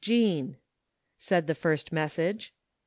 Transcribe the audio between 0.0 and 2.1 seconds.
—^Jean" said the first